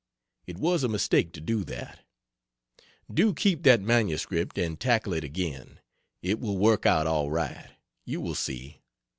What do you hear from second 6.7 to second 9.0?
out all right; you will see.